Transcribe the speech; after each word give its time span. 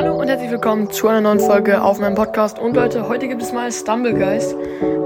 Hallo 0.00 0.18
und 0.18 0.28
herzlich 0.28 0.50
willkommen 0.50 0.90
zu 0.90 1.08
einer 1.08 1.20
neuen 1.20 1.40
Folge 1.40 1.82
auf 1.82 1.98
meinem 1.98 2.14
Podcast. 2.14 2.58
Und 2.58 2.74
Leute, 2.74 3.06
heute 3.06 3.28
gibt 3.28 3.42
es 3.42 3.52
mal 3.52 3.70
Stumblegeist. 3.70 4.56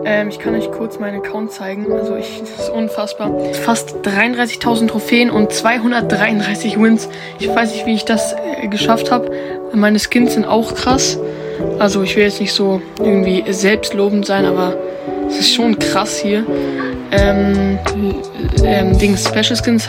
Ähm, 0.05 0.29
ich 0.29 0.39
kann 0.39 0.55
euch 0.55 0.71
kurz 0.71 1.01
meinen 1.01 1.21
Account 1.21 1.51
zeigen. 1.51 1.93
Also 1.93 2.15
ich, 2.15 2.39
das 2.39 2.67
ist 2.67 2.69
unfassbar. 2.71 3.33
Fast 3.65 3.97
33.000 4.05 4.87
Trophäen 4.87 5.31
und 5.31 5.53
233 5.53 6.81
Wins. 6.81 7.09
Ich 7.41 7.49
weiß 7.49 7.73
nicht, 7.73 7.87
wie 7.87 7.95
ich 7.95 8.05
das 8.05 8.35
äh, 8.35 8.69
geschafft 8.69 9.11
habe. 9.11 9.33
Meine 9.75 9.99
Skins 9.99 10.35
sind 10.35 10.45
auch 10.45 10.77
krass. 10.77 11.19
Also 11.81 12.05
ich 12.05 12.15
will 12.15 12.23
jetzt 12.23 12.41
nicht 12.41 12.53
so 12.53 12.81
irgendwie 13.01 13.53
selbstlobend 13.53 14.25
sein, 14.25 14.45
aber 14.45 14.77
es 15.27 15.41
ist 15.41 15.55
schon 15.55 15.77
krass 15.77 16.19
hier. 16.19 16.47
Ähm, 17.11 17.81
ähm, 18.63 19.01
wegen 19.01 19.17
Special 19.17 19.57
Skins 19.57 19.89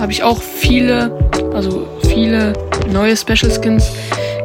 habe 0.00 0.12
ich 0.12 0.22
auch 0.22 0.40
viele, 0.40 1.10
also 1.52 1.88
viele 2.12 2.52
neue 2.92 3.16
Special 3.16 3.50
Skins. 3.50 3.92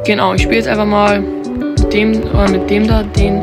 Genau, 0.05 0.33
ich 0.33 0.43
spiele 0.43 0.57
jetzt 0.57 0.67
einfach 0.67 0.85
mal 0.85 1.19
mit 1.19 1.93
dem, 1.93 2.23
oder 2.23 2.49
mit 2.49 2.69
dem 2.69 2.87
da, 2.87 3.03
den 3.03 3.41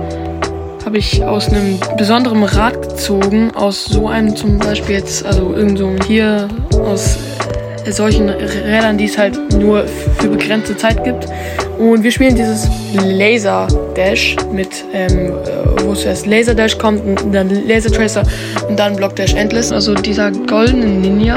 habe 0.84 0.98
ich 0.98 1.22
aus 1.24 1.48
einem 1.48 1.78
besonderen 1.96 2.42
Rad 2.44 2.80
gezogen, 2.80 3.50
aus 3.54 3.84
so 3.84 4.08
einem 4.08 4.34
zum 4.36 4.58
Beispiel 4.58 4.96
jetzt, 4.96 5.24
also 5.24 5.54
irgend 5.54 5.78
so 5.78 5.90
hier, 6.06 6.48
aus 6.84 7.18
solchen 7.92 8.28
Rädern, 8.28 8.98
die 8.98 9.06
es 9.06 9.18
halt 9.18 9.38
nur 9.54 9.86
für 10.18 10.28
begrenzte 10.28 10.76
Zeit 10.76 11.04
gibt. 11.04 11.26
Und 11.78 12.02
wir 12.02 12.10
spielen 12.10 12.34
dieses 12.34 12.68
Laser 13.02 13.66
Dash 13.94 14.36
mit, 14.52 14.84
ähm, 14.92 15.32
wo 15.82 15.94
zuerst 15.94 16.26
Laser 16.26 16.54
Dash 16.54 16.78
kommt 16.78 17.04
und 17.22 17.32
dann 17.32 17.50
Laser 17.66 17.90
Tracer 17.90 18.22
und 18.68 18.78
dann 18.78 18.96
Block 18.96 19.16
Dash 19.16 19.34
Endless. 19.34 19.72
Also 19.72 19.94
dieser 19.94 20.30
goldene 20.30 20.86
Ninja 20.86 21.36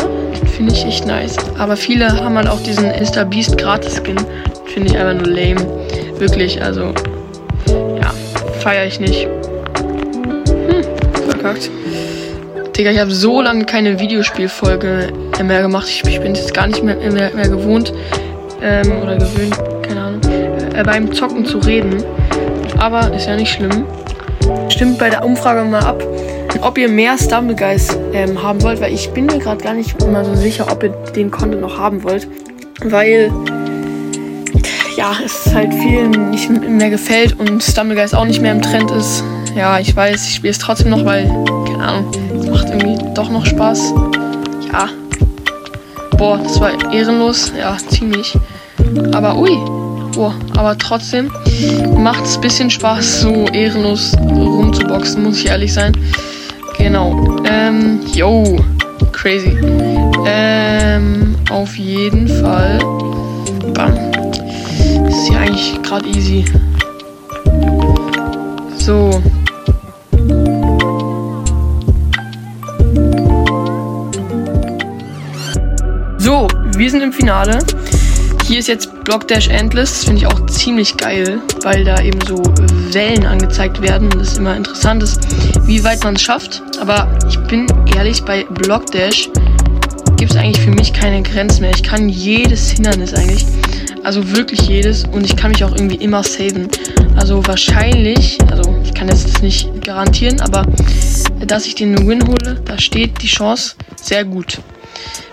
finde 0.56 0.74
ich 0.74 0.86
echt 0.86 1.06
nice. 1.06 1.36
Aber 1.58 1.76
viele 1.76 2.08
haben 2.08 2.36
halt 2.36 2.48
auch 2.48 2.62
diesen 2.62 2.86
Insta 2.92 3.24
Beast 3.24 3.58
Gratis 3.58 3.98
Skin. 4.04 4.18
Finde 4.66 4.90
ich 4.90 4.98
einfach 4.98 5.26
nur 5.26 5.36
lame. 5.36 5.66
Wirklich, 6.20 6.62
also 6.62 6.94
ja, 7.68 8.14
feiere 8.60 8.86
ich 8.86 9.00
nicht. 9.00 9.28
Hm, 10.48 10.84
verkackt. 11.30 11.70
Digga, 12.78 12.92
ich 12.92 13.00
habe 13.00 13.10
so 13.10 13.42
lange 13.42 13.66
keine 13.66 14.00
Videospielfolge 14.00 15.12
mehr 15.44 15.62
gemacht. 15.64 15.88
Ich, 15.90 16.04
ich 16.08 16.22
bin 16.22 16.36
jetzt 16.36 16.54
gar 16.54 16.68
nicht 16.68 16.84
mehr, 16.84 16.96
mehr, 16.96 17.32
mehr 17.34 17.50
gewohnt 17.50 17.92
ähm, 18.62 19.02
oder 19.02 19.18
gewöhnt, 19.18 19.58
keine 19.82 20.02
Ahnung, 20.02 20.22
äh, 20.76 20.84
beim 20.84 21.12
Zocken 21.12 21.44
zu 21.44 21.58
reden. 21.58 22.04
Aber 22.78 23.12
ist 23.16 23.26
ja 23.26 23.36
nicht 23.36 23.52
schlimm. 23.52 23.84
Stimmt 24.70 25.00
bei 25.00 25.10
der 25.10 25.26
Umfrage 25.26 25.68
mal 25.68 25.84
ab, 25.84 26.04
ob 26.62 26.78
ihr 26.78 26.88
mehr 26.88 27.18
Stumbleguys 27.18 27.98
ähm, 28.14 28.44
haben 28.44 28.62
wollt, 28.62 28.80
weil 28.80 28.94
ich 28.94 29.10
bin 29.10 29.26
mir 29.26 29.40
gerade 29.40 29.64
gar 29.64 29.74
nicht 29.74 30.00
immer 30.04 30.24
so 30.24 30.36
sicher, 30.36 30.68
ob 30.72 30.84
ihr 30.84 30.90
den 31.16 31.32
Content 31.32 31.62
noch 31.62 31.80
haben 31.80 32.04
wollt. 32.04 32.28
Weil 32.84 33.32
ja, 34.96 35.14
es 35.26 35.52
halt 35.52 35.74
vielen 35.74 36.30
nicht 36.30 36.50
mehr 36.50 36.92
gefällt 36.92 37.40
und 37.40 37.64
Stumbleguys 37.64 38.14
auch 38.14 38.26
nicht 38.26 38.42
mehr 38.42 38.52
im 38.52 38.62
Trend 38.62 38.92
ist. 38.92 39.24
Ja, 39.56 39.80
ich 39.80 39.96
weiß, 39.96 40.28
ich 40.28 40.36
spiele 40.36 40.52
es 40.52 40.60
trotzdem 40.60 40.92
noch, 40.92 41.04
weil, 41.04 41.26
keine 41.66 41.84
Ahnung, 41.84 42.12
macht 42.58 42.70
irgendwie 42.70 43.14
doch 43.14 43.30
noch 43.30 43.46
Spaß. 43.46 43.94
Ja. 44.72 44.90
Boah, 46.18 46.40
das 46.40 46.60
war 46.60 46.72
ehrenlos. 46.92 47.52
Ja, 47.58 47.78
ziemlich. 47.78 48.36
Aber 49.14 49.38
ui. 49.38 49.56
Boah, 50.16 50.34
aber 50.56 50.76
trotzdem 50.78 51.32
macht 51.96 52.26
es 52.26 52.36
ein 52.36 52.42
bisschen 52.42 52.70
Spaß, 52.72 53.22
so 53.22 53.46
ehrenlos 53.54 54.14
rumzuboxen, 54.20 55.24
muss 55.24 55.38
ich 55.38 55.48
ehrlich 55.48 55.72
sein. 55.72 55.92
Genau. 56.80 57.38
Ähm, 57.46 58.00
yo. 58.14 58.58
Crazy. 59.12 59.56
Ähm, 60.26 61.36
auf 61.52 61.76
jeden 61.76 62.28
Fall. 62.28 62.80
Bam. 63.74 63.94
Ist 65.08 65.30
ja 65.30 65.40
eigentlich 65.40 65.80
gerade 65.84 66.08
easy. 66.08 66.46
So. 68.80 69.22
Wir 76.88 76.92
sind 76.92 77.02
im 77.02 77.12
Finale. 77.12 77.60
Hier 78.46 78.60
ist 78.60 78.70
jetzt 78.70 79.04
Block 79.04 79.28
Dash 79.28 79.50
Endless. 79.50 79.92
Das 79.92 80.04
finde 80.06 80.22
ich 80.22 80.26
auch 80.26 80.46
ziemlich 80.46 80.96
geil, 80.96 81.42
weil 81.64 81.84
da 81.84 82.02
eben 82.02 82.22
so 82.26 82.42
Wellen 82.94 83.26
angezeigt 83.26 83.82
werden 83.82 84.10
und 84.14 84.22
es 84.22 84.38
immer 84.38 84.56
interessant 84.56 85.04
ist, 85.04 85.20
wie 85.68 85.84
weit 85.84 86.02
man 86.06 86.16
es 86.16 86.22
schafft. 86.22 86.64
Aber 86.80 87.20
ich 87.28 87.38
bin 87.40 87.68
ehrlich, 87.94 88.24
bei 88.24 88.46
Block 88.46 88.86
Dash 88.86 89.30
gibt 90.16 90.32
es 90.32 90.38
eigentlich 90.38 90.62
für 90.62 90.72
mich 90.72 90.94
keine 90.94 91.22
Grenzen 91.24 91.64
mehr. 91.64 91.72
Ich 91.76 91.84
kann 91.84 92.08
jedes 92.08 92.72
Hindernis 92.72 93.14
eigentlich. 93.14 93.46
Also 94.06 94.38
wirklich 94.38 94.62
jedes. 94.62 95.04
Und 95.04 95.26
ich 95.26 95.36
kann 95.36 95.52
mich 95.52 95.66
auch 95.66 95.76
irgendwie 95.76 95.98
immer 95.98 96.24
saven. 96.24 96.70
Also 97.18 97.46
wahrscheinlich, 97.46 98.38
also 98.50 98.82
ich 98.86 98.94
kann 98.94 99.10
jetzt 99.10 99.44
nicht 99.44 99.84
garantieren, 99.84 100.40
aber 100.40 100.66
dass 101.46 101.66
ich 101.66 101.76
den 101.76 102.08
Win 102.08 102.26
hole, 102.26 102.62
da 102.64 102.80
steht 102.80 103.22
die 103.22 103.28
Chance 103.28 103.76
sehr 104.02 104.24
gut 104.24 104.60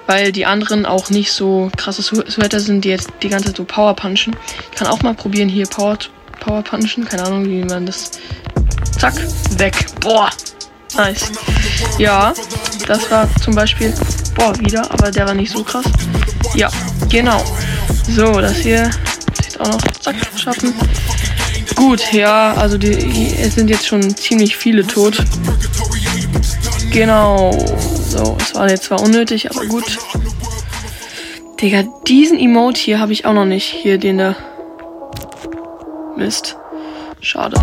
weil 0.07 0.33
die 0.33 0.47
anderen 0.47 0.87
auch 0.87 1.11
nicht 1.11 1.33
so 1.33 1.71
krasse 1.77 2.03
Sweater 2.03 2.61
sind, 2.61 2.85
die 2.85 2.91
jetzt 2.91 3.11
die 3.23 3.29
ganze 3.29 3.47
Zeit 3.47 3.57
so 3.57 3.65
Power 3.65 3.95
punchen. 3.95 4.37
Ich 4.71 4.79
kann 4.79 4.89
auch 4.89 5.03
mal 5.03 5.15
probieren 5.15 5.49
hier 5.49 5.67
Power, 5.67 5.99
Power 6.41 6.63
punchen. 6.63 7.05
Keine 7.05 7.25
Ahnung, 7.25 7.47
wie 7.47 7.65
man 7.65 7.87
das. 7.87 8.13
Zack, 8.99 9.15
weg. 9.59 9.87
Boah, 10.01 10.31
nice. 10.97 11.33
Ja, 11.99 12.35
das 12.87 13.11
war 13.11 13.29
zum 13.43 13.55
Beispiel. 13.55 13.95
Boah, 14.35 14.59
wieder, 14.61 14.91
aber 14.91 15.11
der 15.11 15.27
war 15.27 15.35
nicht 15.35 15.53
so 15.53 15.63
krass. 15.63 15.85
Ja, 16.55 16.69
genau. 17.09 17.43
So, 18.09 18.41
das 18.41 18.59
hier 18.59 18.91
sieht 19.43 19.61
auch 19.61 19.69
noch. 19.69 19.81
Zack, 20.01 20.17
schaffen. 20.37 20.75
Gut, 21.75 22.13
ja, 22.13 22.55
also 22.55 22.79
die, 22.79 23.35
es 23.37 23.55
sind 23.55 23.69
jetzt 23.69 23.87
schon 23.87 24.17
ziemlich 24.17 24.57
viele 24.57 24.87
tot. 24.87 25.25
Genau. 26.95 27.51
So, 28.09 28.37
es 28.41 28.55
war 28.55 28.71
jetzt 28.71 28.85
zwar 28.85 29.03
unnötig, 29.03 29.51
aber 29.51 29.67
gut. 29.67 29.99
Digga, 31.61 31.83
diesen 32.07 32.39
Emote 32.39 32.81
hier 32.81 33.01
habe 33.01 33.13
ich 33.13 33.27
auch 33.27 33.33
noch 33.33 33.45
nicht. 33.45 33.67
Hier, 33.67 33.99
den 33.99 34.19
da. 34.19 34.37
Mist. 36.17 36.57
Schade. 37.21 37.57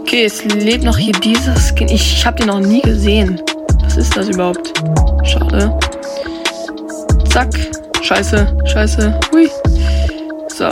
Okay, 0.00 0.24
es 0.24 0.44
lebt 0.44 0.82
noch 0.82 0.98
hier 0.98 1.12
dieser 1.12 1.54
Skin. 1.54 1.86
Ich, 1.86 2.14
ich 2.18 2.26
habe 2.26 2.38
den 2.38 2.48
noch 2.48 2.58
nie 2.58 2.80
gesehen. 2.80 3.40
Was 3.84 3.98
ist 3.98 4.16
das 4.16 4.28
überhaupt? 4.28 4.72
Schade. 5.24 5.78
Zack. 7.30 7.50
Scheiße, 8.02 8.56
scheiße. 8.64 9.20
Hui. 9.32 9.48
So. 10.48 10.70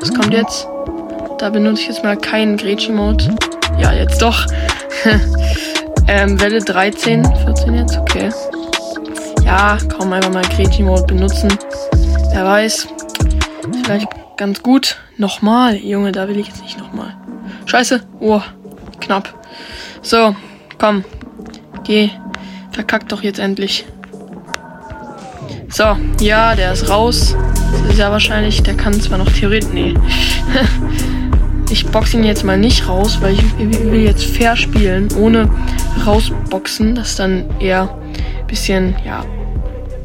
Was 0.00 0.12
kommt 0.12 0.34
jetzt? 0.34 0.66
Da 1.38 1.48
benutze 1.48 1.80
ich 1.80 1.88
jetzt 1.88 2.04
mal 2.04 2.18
keinen 2.18 2.58
Gretchen-Mode. 2.58 3.38
Ja, 3.80 3.94
jetzt 3.94 4.20
doch. 4.20 4.44
Ähm, 6.12 6.40
Welle 6.40 6.58
13, 6.58 7.24
14 7.24 7.74
jetzt, 7.74 7.96
okay. 7.96 8.30
Ja, 9.44 9.78
kaum 9.96 10.12
einfach 10.12 10.32
mal 10.32 10.42
Greti 10.42 10.82
Mode 10.82 11.04
benutzen. 11.04 11.48
Wer 12.32 12.44
weiß. 12.44 12.88
Vielleicht 13.84 14.08
ganz 14.36 14.60
gut. 14.60 14.96
Nochmal, 15.18 15.76
Junge, 15.76 16.10
da 16.10 16.26
will 16.26 16.36
ich 16.40 16.48
jetzt 16.48 16.62
nicht 16.62 16.76
nochmal. 16.76 17.14
Scheiße. 17.66 18.00
Oh, 18.18 18.40
knapp. 18.98 19.32
So, 20.02 20.34
komm. 20.78 21.04
Geh. 21.84 22.10
Verkack 22.72 23.08
doch 23.08 23.22
jetzt 23.22 23.38
endlich. 23.38 23.86
So, 25.68 25.96
ja, 26.18 26.56
der 26.56 26.72
ist 26.72 26.88
raus. 26.88 27.36
Das 27.84 27.92
ist 27.92 27.98
ja 28.00 28.10
wahrscheinlich, 28.10 28.64
der 28.64 28.74
kann 28.74 29.00
zwar 29.00 29.18
noch 29.18 29.30
theoretisch. 29.30 29.70
Nee. 29.72 29.94
ich 31.70 31.86
boxe 31.86 32.16
ihn 32.16 32.24
jetzt 32.24 32.44
mal 32.44 32.58
nicht 32.58 32.88
raus, 32.88 33.18
weil 33.20 33.34
ich 33.34 33.42
will 33.58 34.02
jetzt 34.02 34.24
fair 34.24 34.56
spielen, 34.56 35.08
ohne 35.18 35.48
rausboxen. 36.04 36.94
Das 36.94 37.10
ist 37.10 37.18
dann 37.18 37.44
eher 37.60 37.82
ein 38.40 38.46
bisschen, 38.46 38.96
ja, 39.04 39.24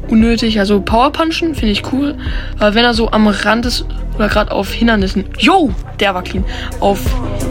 unnötig. 0.08 0.58
Also 0.58 0.80
Powerpunchen 0.80 1.54
finde 1.54 1.72
ich 1.72 1.92
cool. 1.92 2.16
Aber 2.58 2.74
wenn 2.74 2.84
er 2.84 2.94
so 2.94 3.10
am 3.10 3.26
Rand 3.26 3.66
ist 3.66 3.84
oder 4.14 4.28
gerade 4.28 4.52
auf 4.52 4.72
Hindernissen, 4.72 5.24
yo, 5.38 5.70
der 6.00 6.14
war 6.14 6.22
clean, 6.22 6.44
auf 6.80 7.00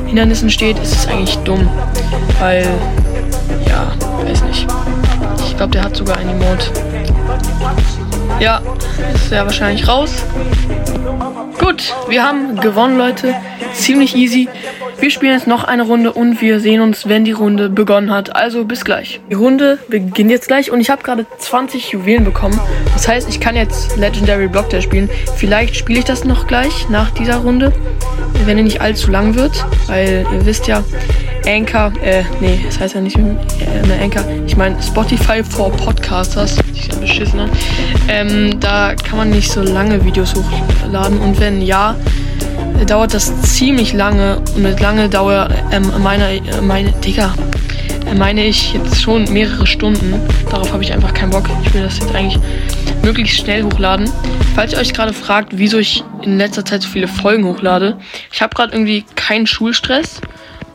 Hindernissen 0.08 0.50
steht, 0.50 0.80
ist 0.80 0.94
es 0.94 1.08
eigentlich 1.08 1.38
dumm. 1.40 1.70
Weil, 2.40 2.68
ja, 3.68 3.94
weiß 4.24 4.44
nicht. 4.46 4.68
Ich 5.46 5.58
glaube, 5.58 5.72
der 5.72 5.84
hat 5.84 5.96
sogar 5.96 6.18
einen 6.18 6.42
Emote. 6.42 6.72
Ja, 8.40 8.62
ist 9.14 9.32
ja 9.32 9.46
wahrscheinlich 9.46 9.88
raus. 9.88 10.24
Gut, 11.60 11.94
wir 12.10 12.24
haben 12.24 12.60
gewonnen, 12.60 12.98
Leute. 12.98 13.34
Ziemlich 13.74 14.16
easy. 14.16 14.50
Wir 15.00 15.10
spielen 15.10 15.34
jetzt 15.34 15.48
noch 15.48 15.64
eine 15.64 15.84
Runde 15.84 16.14
und 16.14 16.42
wir 16.42 16.60
sehen 16.60 16.82
uns, 16.82 17.08
wenn 17.08 17.26
die 17.26 17.32
Runde 17.32 17.70
begonnen 17.70 18.12
hat. 18.12 18.36
Also 18.36 18.66
bis 18.66 18.86
gleich. 18.86 19.20
Die 19.30 19.36
Runde 19.36 19.80
beginnt 19.88 20.32
jetzt 20.32 20.48
gleich 20.48 20.72
und 20.72 20.80
ich 20.80 20.90
habe 20.90 21.04
gerade 21.04 21.26
20 21.38 21.92
Juwelen 21.92 22.26
bekommen. 22.26 22.60
Das 22.94 23.08
heißt, 23.08 23.30
ich 23.30 23.40
kann 23.40 23.56
jetzt 23.56 23.98
Legendary 23.98 24.48
Blocktail 24.48 24.82
spielen. 24.82 25.10
Vielleicht 25.36 25.76
spiele 25.76 26.00
ich 26.00 26.06
das 26.06 26.24
noch 26.24 26.48
gleich 26.48 26.90
nach 26.90 27.12
dieser 27.12 27.38
Runde, 27.38 27.74
wenn 28.46 28.58
er 28.58 28.64
nicht 28.64 28.82
allzu 28.82 29.12
lang 29.12 29.36
wird. 29.36 29.66
Weil 29.88 30.26
ihr 30.34 30.46
wisst 30.46 30.68
ja, 30.68 30.84
Anchor, 31.48 31.92
äh, 32.02 32.24
nee, 32.40 32.60
das 32.66 32.80
heißt 32.80 32.96
ja 32.96 33.02
nicht 33.02 33.18
äh, 33.18 33.22
mehr 33.22 34.02
Anchor. 34.02 34.24
Ich 34.48 34.58
meine 34.58 34.82
Spotify 34.82 35.44
for 35.44 35.72
Podcasters. 35.72 36.58
Ich 36.74 36.88
ja 36.88 36.96
beschissen 36.96 37.40
an. 37.40 37.50
Ähm, 38.08 38.60
da 38.60 38.96
kann 38.96 39.18
man 39.18 39.30
nicht 39.30 39.52
so 39.52 39.62
lange 39.62 40.04
Videos 40.04 40.34
hochladen. 40.34 41.20
Und 41.20 41.40
wenn 41.40 41.62
ja, 41.62 41.96
dauert 42.88 43.14
das 43.14 43.42
ziemlich 43.42 43.94
lange. 43.94 44.38
Und 44.56 44.64
mit 44.64 44.80
lange 44.80 45.08
Dauer 45.10 45.50
ähm, 45.72 45.92
meine, 46.02 46.42
meine, 46.62 46.92
Digga, 46.94 47.34
meine 48.18 48.46
ich 48.46 48.74
jetzt 48.74 49.02
schon 49.02 49.32
mehrere 49.32 49.68
Stunden. 49.68 50.16
Darauf 50.50 50.72
habe 50.74 50.84
ich 50.84 50.94
einfach 50.94 51.14
keinen 51.14 51.32
Bock. 51.32 51.50
Ich 51.64 51.74
will 51.74 51.84
das 51.84 52.00
jetzt 52.00 52.14
eigentlich 52.14 52.40
möglichst 53.04 53.38
schnell 53.38 53.64
hochladen. 53.64 54.10
Falls 54.56 54.74
ihr 54.74 54.80
euch 54.80 54.94
gerade 54.94 55.14
fragt, 55.14 55.50
wieso 55.54 55.78
ich 55.78 56.04
in 56.24 56.38
letzter 56.38 56.66
Zeit 56.66 56.82
so 56.82 56.90
viele 56.90 57.08
Folgen 57.08 57.46
hochlade, 57.46 57.98
ich 58.32 58.42
habe 58.42 58.56
gerade 58.56 58.74
irgendwie 58.74 59.06
keinen 59.16 59.46
Schulstress 59.46 60.22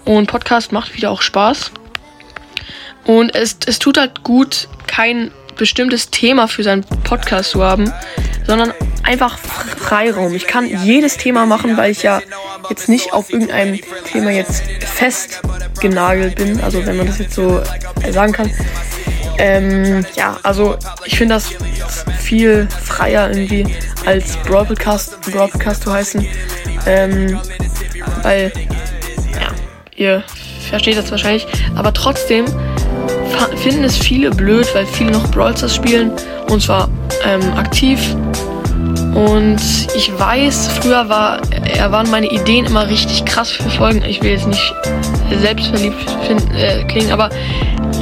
und 0.04 0.26
Podcast 0.26 0.72
macht 0.72 0.94
wieder 0.94 1.10
auch 1.10 1.22
Spaß. 1.22 1.72
Und 3.04 3.34
es, 3.34 3.56
es 3.66 3.78
tut 3.78 3.98
halt 3.98 4.22
gut, 4.22 4.68
kein 4.86 5.30
bestimmtes 5.56 6.10
Thema 6.10 6.48
für 6.48 6.62
seinen 6.62 6.84
Podcast 6.84 7.50
zu 7.50 7.62
haben, 7.62 7.92
sondern 8.46 8.72
einfach 9.02 9.38
Freiraum. 9.38 10.34
Ich 10.34 10.46
kann 10.46 10.66
jedes 10.84 11.16
Thema 11.16 11.46
machen, 11.46 11.76
weil 11.76 11.90
ich 11.90 12.02
ja 12.02 12.20
jetzt 12.68 12.88
nicht 12.88 13.12
auf 13.12 13.30
irgendeinem 13.30 13.78
Thema 14.10 14.30
jetzt 14.30 14.62
festgenagelt 14.80 16.36
bin. 16.36 16.60
Also 16.60 16.84
wenn 16.86 16.96
man 16.96 17.06
das 17.06 17.18
jetzt 17.18 17.34
so 17.34 17.62
sagen 18.10 18.32
kann. 18.32 18.50
Ähm, 19.38 20.04
ja, 20.16 20.38
also 20.42 20.76
ich 21.04 21.16
finde 21.16 21.34
das 21.34 21.50
viel 22.18 22.68
freier 22.82 23.30
irgendwie 23.30 23.74
als 24.04 24.36
Broadcast, 24.38 25.20
Broadcast 25.22 25.82
zu 25.84 25.92
heißen. 25.92 26.26
Ähm, 26.86 27.40
weil, 28.22 28.52
ihr 30.00 30.24
versteht 30.68 30.96
das 30.96 31.10
wahrscheinlich. 31.10 31.46
Aber 31.76 31.92
trotzdem 31.92 32.46
finden 33.56 33.84
es 33.84 33.96
viele 33.96 34.30
blöd, 34.30 34.66
weil 34.74 34.86
viele 34.86 35.12
noch 35.12 35.30
Brawl 35.30 35.54
spielen. 35.68 36.10
Und 36.48 36.62
zwar 36.62 36.88
ähm, 37.24 37.52
aktiv. 37.56 38.16
Und 39.14 39.60
ich 39.94 40.10
weiß, 40.18 40.68
früher 40.80 41.08
war, 41.08 41.40
er 41.76 41.92
waren 41.92 42.10
meine 42.10 42.30
Ideen 42.30 42.66
immer 42.66 42.88
richtig 42.88 43.24
krass 43.24 43.50
für 43.50 43.68
Folgen. 43.68 44.02
Ich 44.04 44.22
will 44.22 44.30
jetzt 44.30 44.46
nicht 44.46 44.74
selbstverliebt 45.40 45.96
finden, 46.26 46.54
äh, 46.54 46.84
klingen, 46.84 47.12
aber 47.12 47.28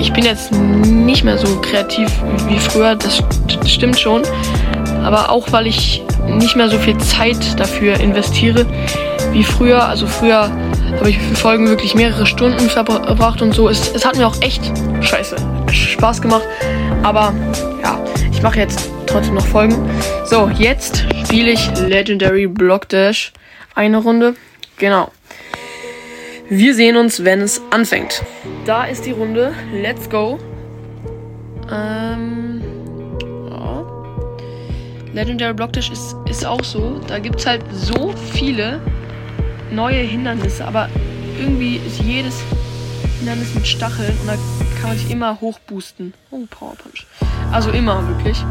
ich 0.00 0.12
bin 0.12 0.24
jetzt 0.24 0.52
nicht 0.52 1.24
mehr 1.24 1.36
so 1.36 1.60
kreativ 1.60 2.10
wie 2.46 2.58
früher, 2.58 2.94
das 2.94 3.22
stimmt 3.66 3.98
schon. 3.98 4.22
Aber 5.02 5.30
auch 5.30 5.50
weil 5.50 5.66
ich 5.66 6.02
nicht 6.26 6.56
mehr 6.56 6.68
so 6.68 6.78
viel 6.78 6.96
Zeit 6.98 7.58
dafür 7.58 7.98
investiere 7.98 8.66
wie 9.32 9.44
früher. 9.44 9.84
Also 9.84 10.06
früher 10.06 10.50
habe 10.98 11.10
ich 11.10 11.18
für 11.18 11.34
Folgen 11.34 11.68
wirklich 11.68 11.94
mehrere 11.94 12.26
Stunden 12.26 12.68
verbracht 12.68 13.42
und 13.42 13.54
so. 13.54 13.68
Es, 13.68 13.92
es 13.94 14.04
hat 14.04 14.16
mir 14.16 14.26
auch 14.26 14.40
echt 14.40 14.62
scheiße 15.00 15.36
Spaß 15.72 16.22
gemacht. 16.22 16.42
Aber 17.02 17.32
ja, 17.82 18.02
ich 18.32 18.42
mache 18.42 18.58
jetzt 18.58 18.90
trotzdem 19.06 19.34
noch 19.34 19.46
Folgen. 19.46 19.76
So, 20.24 20.50
jetzt 20.58 21.04
spiele 21.24 21.50
ich 21.50 21.70
Legendary 21.80 22.46
Block 22.46 22.88
Dash 22.88 23.32
eine 23.74 23.98
Runde. 23.98 24.34
Genau. 24.78 25.10
Wir 26.50 26.74
sehen 26.74 26.96
uns, 26.96 27.24
wenn 27.24 27.40
es 27.42 27.60
anfängt. 27.70 28.22
Da 28.64 28.84
ist 28.84 29.04
die 29.04 29.10
Runde. 29.10 29.52
Let's 29.72 30.08
go. 30.08 30.38
Ähm, 31.70 32.62
ja. 33.50 33.84
Legendary 35.12 35.52
Blockdash 35.52 35.90
ist, 35.90 36.16
ist 36.28 36.46
auch 36.46 36.64
so. 36.64 37.00
Da 37.06 37.18
gibt 37.18 37.40
es 37.40 37.46
halt 37.46 37.62
so 37.72 38.14
viele 38.32 38.80
neue 39.70 40.00
Hindernisse, 40.00 40.66
aber 40.66 40.88
irgendwie 41.38 41.76
ist 41.76 42.00
jedes 42.00 42.42
Hindernis 43.18 43.54
mit 43.54 43.66
Stacheln 43.66 44.16
und 44.20 44.28
da 44.28 44.34
kann 44.80 44.90
man 44.90 44.98
sich 44.98 45.10
immer 45.10 45.40
hochboosten. 45.40 46.14
Oh, 46.30 46.46
Power 46.50 46.74
Punch. 46.76 47.06
Also 47.52 47.70
immer 47.70 48.06
wirklich. 48.08 48.44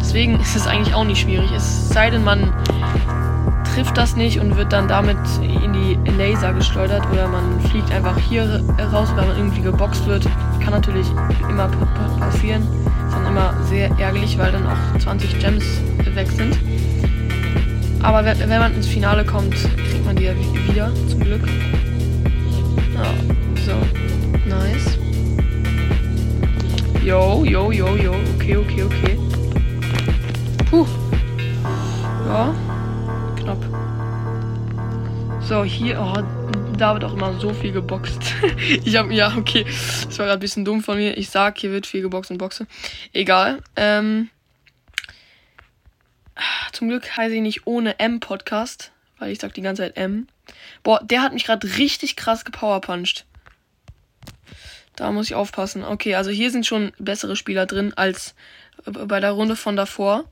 Deswegen 0.00 0.38
ist 0.40 0.56
es 0.56 0.66
eigentlich 0.66 0.94
auch 0.94 1.04
nicht 1.04 1.20
schwierig. 1.20 1.50
Es 1.52 1.88
sei 1.88 2.10
denn, 2.10 2.24
man 2.24 2.52
trifft 3.74 3.96
das 3.96 4.16
nicht 4.16 4.38
und 4.38 4.56
wird 4.56 4.72
dann 4.72 4.86
damit 4.86 5.16
in 5.40 5.72
die 5.72 5.98
Laser 6.18 6.52
geschleudert 6.52 7.02
oder 7.10 7.26
man 7.28 7.60
fliegt 7.62 7.90
einfach 7.90 8.18
hier 8.18 8.62
raus, 8.92 9.08
weil 9.14 9.26
man 9.26 9.36
irgendwie 9.36 9.62
geboxt 9.62 10.06
wird. 10.06 10.28
Kann 10.60 10.72
natürlich 10.72 11.06
immer 11.48 11.68
passieren. 12.20 12.62
Ist 12.62 13.14
dann 13.14 13.26
immer 13.26 13.54
sehr 13.64 13.88
ärgerlich, 13.98 14.38
weil 14.38 14.52
dann 14.52 14.66
auch 14.66 14.98
20 14.98 15.38
Gems 15.38 15.64
weg 16.14 16.28
sind. 16.30 16.58
Aber 18.02 18.24
wenn 18.24 18.48
man 18.48 18.74
ins 18.74 18.88
Finale 18.88 19.24
kommt, 19.24 19.54
ja 20.24 20.34
wieder, 20.68 20.92
zum 21.08 21.20
Glück. 21.20 21.46
Ja, 22.94 23.14
so. 23.64 23.74
Nice. 24.48 24.98
Yo, 27.04 27.44
yo, 27.44 27.72
yo, 27.72 27.96
yo. 27.96 28.14
Okay, 28.36 28.56
okay, 28.56 28.82
okay. 28.82 29.18
Puh. 30.70 30.86
Ja 32.26 32.54
knapp. 33.42 33.58
So, 35.42 35.64
hier, 35.64 36.00
oh, 36.00 36.22
da 36.78 36.94
wird 36.94 37.04
auch 37.04 37.14
immer 37.14 37.38
so 37.40 37.52
viel 37.52 37.72
geboxt. 37.72 38.34
ich 38.84 38.96
habe, 38.96 39.12
ja, 39.12 39.36
okay, 39.36 39.64
das 39.64 40.18
war 40.18 40.26
gerade 40.26 40.38
ein 40.38 40.40
bisschen 40.40 40.64
dumm 40.64 40.82
von 40.82 40.96
mir. 40.96 41.16
Ich 41.16 41.30
sag, 41.30 41.58
hier 41.58 41.70
wird 41.70 41.86
viel 41.86 42.02
geboxt 42.02 42.30
und 42.30 42.38
boxe. 42.38 42.66
Egal. 43.12 43.62
Ähm, 43.76 44.30
zum 46.72 46.88
Glück 46.88 47.16
heiße 47.16 47.34
ich 47.34 47.42
nicht 47.42 47.66
ohne 47.66 47.98
M 47.98 48.20
Podcast, 48.20 48.92
weil 49.22 49.30
ich 49.30 49.38
sag 49.38 49.54
die 49.54 49.62
ganze 49.62 49.82
Zeit 49.82 49.96
M. 49.96 50.26
Boah, 50.82 51.00
der 51.04 51.22
hat 51.22 51.32
mich 51.32 51.44
gerade 51.44 51.76
richtig 51.76 52.16
krass 52.16 52.44
gepowerpunched. 52.44 53.24
Da 54.96 55.12
muss 55.12 55.26
ich 55.26 55.36
aufpassen. 55.36 55.84
Okay, 55.84 56.16
also 56.16 56.32
hier 56.32 56.50
sind 56.50 56.66
schon 56.66 56.92
bessere 56.98 57.36
Spieler 57.36 57.66
drin 57.66 57.94
als 57.94 58.34
bei 58.84 59.20
der 59.20 59.30
Runde 59.30 59.54
von 59.54 59.76
davor. 59.76 60.24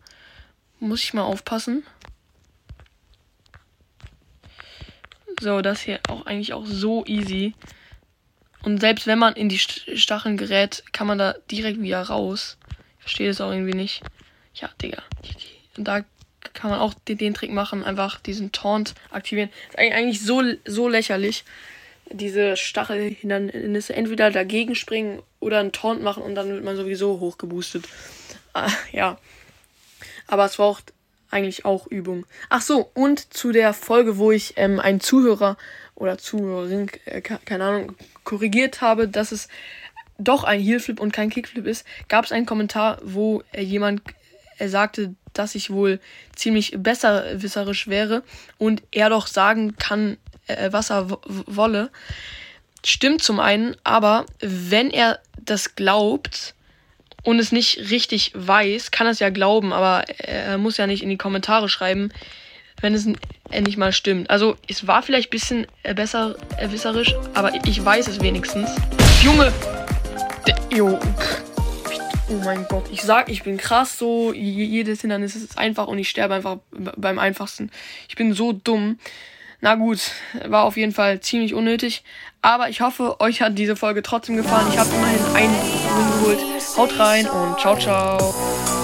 Muss 0.80 1.04
ich 1.04 1.14
mal 1.14 1.22
aufpassen. 1.22 1.84
So, 5.40 5.62
das 5.62 5.82
hier 5.82 6.00
auch 6.08 6.26
eigentlich 6.26 6.52
auch 6.52 6.66
so 6.66 7.06
easy. 7.06 7.54
Und 8.64 8.80
selbst 8.80 9.06
wenn 9.06 9.20
man 9.20 9.34
in 9.34 9.48
die 9.48 9.60
Stacheln 9.60 10.36
gerät, 10.36 10.82
kann 10.90 11.06
man 11.06 11.16
da 11.16 11.36
direkt 11.48 11.80
wieder 11.80 12.02
raus. 12.02 12.58
Ich 12.98 13.02
verstehe 13.02 13.28
das 13.28 13.40
auch 13.40 13.52
irgendwie 13.52 13.74
nicht. 13.74 14.02
Ja, 14.54 14.68
Digga. 14.82 15.04
Und 15.76 15.84
da 15.84 16.04
kann 16.54 16.70
man 16.70 16.80
auch 16.80 16.94
den, 16.94 17.18
den 17.18 17.34
Trick 17.34 17.50
machen, 17.50 17.84
einfach 17.84 18.20
diesen 18.20 18.52
Taunt 18.52 18.94
aktivieren. 19.10 19.50
ist 19.70 19.78
eigentlich 19.78 20.22
so, 20.22 20.42
so 20.64 20.88
lächerlich. 20.88 21.44
Diese 22.12 22.56
Stachelhindernisse 22.56 23.94
entweder 23.94 24.30
dagegen 24.30 24.74
springen 24.74 25.22
oder 25.38 25.60
einen 25.60 25.72
Taunt 25.72 26.02
machen 26.02 26.22
und 26.22 26.34
dann 26.34 26.48
wird 26.48 26.64
man 26.64 26.76
sowieso 26.76 27.20
hochgeboostet. 27.20 27.84
Ah, 28.52 28.70
ja. 28.92 29.18
Aber 30.26 30.44
es 30.44 30.56
braucht 30.56 30.92
eigentlich 31.30 31.64
auch 31.64 31.86
Übung. 31.86 32.26
Ach 32.48 32.62
so, 32.62 32.90
und 32.94 33.32
zu 33.32 33.52
der 33.52 33.72
Folge, 33.72 34.18
wo 34.18 34.32
ich 34.32 34.54
ähm, 34.56 34.80
einen 34.80 35.00
Zuhörer 35.00 35.56
oder 35.94 36.18
Zuhörerin, 36.18 36.90
äh, 37.04 37.20
keine 37.20 37.64
Ahnung, 37.64 37.96
korrigiert 38.24 38.80
habe, 38.80 39.06
dass 39.06 39.30
es 39.30 39.46
doch 40.18 40.44
ein 40.44 40.60
Heelflip 40.60 41.00
und 41.00 41.12
kein 41.12 41.30
Kickflip 41.30 41.66
ist, 41.66 41.86
gab 42.08 42.24
es 42.24 42.32
einen 42.32 42.46
Kommentar, 42.46 42.98
wo 43.04 43.42
äh, 43.52 43.62
jemand 43.62 44.02
er 44.58 44.68
sagte, 44.68 45.14
dass 45.32 45.54
ich 45.54 45.70
wohl 45.70 46.00
ziemlich 46.34 46.74
besserwisserisch 46.76 47.88
wäre 47.88 48.22
und 48.58 48.82
er 48.90 49.10
doch 49.10 49.26
sagen 49.26 49.76
kann, 49.76 50.16
äh, 50.46 50.72
was 50.72 50.90
er 50.90 51.18
wolle. 51.26 51.90
Stimmt 52.84 53.22
zum 53.22 53.40
einen, 53.40 53.76
aber 53.84 54.26
wenn 54.40 54.90
er 54.90 55.20
das 55.38 55.74
glaubt, 55.76 56.54
und 57.22 57.38
es 57.38 57.52
nicht 57.52 57.90
richtig 57.90 58.32
weiß, 58.34 58.90
kann 58.90 59.06
es 59.06 59.18
ja 59.18 59.30
glauben, 59.30 59.72
aber 59.72 60.04
er 60.18 60.58
muss 60.58 60.76
ja 60.76 60.86
nicht 60.86 61.02
in 61.02 61.08
die 61.08 61.18
Kommentare 61.18 61.68
schreiben, 61.68 62.10
wenn 62.80 62.94
es 62.94 63.06
nicht 63.06 63.76
mal 63.76 63.92
stimmt. 63.92 64.30
Also 64.30 64.56
es 64.68 64.86
war 64.86 65.02
vielleicht 65.02 65.28
ein 65.28 65.30
bisschen 65.30 65.66
besser 65.94 66.36
erwisserisch, 66.56 67.14
aber 67.34 67.52
ich 67.66 67.84
weiß 67.84 68.08
es 68.08 68.20
wenigstens. 68.20 68.70
Junge! 69.22 69.52
Jo. 70.72 70.98
Oh 72.30 72.44
mein 72.44 72.64
Gott. 72.68 72.84
Ich 72.92 73.02
sag, 73.02 73.28
ich 73.28 73.42
bin 73.42 73.56
krass 73.56 73.98
so. 73.98 74.32
Jedes 74.32 75.00
Hindernis 75.00 75.34
ist 75.34 75.58
einfach 75.58 75.88
und 75.88 75.98
ich 75.98 76.08
sterbe 76.08 76.34
einfach 76.34 76.58
beim 76.70 77.18
einfachsten. 77.18 77.70
Ich 78.08 78.14
bin 78.14 78.34
so 78.34 78.52
dumm. 78.52 78.98
Na 79.60 79.74
gut, 79.74 80.12
war 80.46 80.64
auf 80.64 80.76
jeden 80.76 80.92
Fall 80.92 81.20
ziemlich 81.20 81.54
unnötig. 81.54 82.04
Aber 82.40 82.68
ich 82.68 82.80
hoffe, 82.80 83.20
euch 83.20 83.42
hat 83.42 83.58
diese 83.58 83.76
Folge 83.76 84.02
trotzdem 84.02 84.36
gefallen. 84.36 84.68
Ich 84.70 84.78
habe 84.78 84.88
immerhin 84.94 85.24
einen 85.34 85.54
Win 85.54 86.20
geholt. 86.20 86.40
Haut 86.76 86.98
rein 86.98 87.28
und 87.28 87.58
ciao, 87.58 87.76
ciao. 87.76 88.79